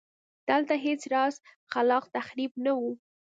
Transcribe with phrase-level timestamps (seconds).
[0.49, 1.35] دلته هېڅ راز
[1.71, 2.81] خلاق تخریب نه و.